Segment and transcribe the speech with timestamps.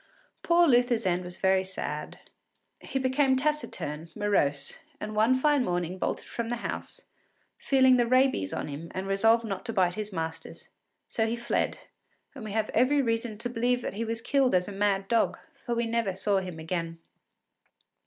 [0.41, 2.17] Poor Luther’s end was very sad.
[2.79, 7.01] He became taciturn, morose, and one fine morning bolted from the house,
[7.59, 10.69] feeling the rabies on him and resolved not to bite his masters;
[11.07, 11.77] so he fled,
[12.33, 15.37] and we have every reason to believe that he was killed as a mad dog,
[15.63, 16.97] for we never saw him again.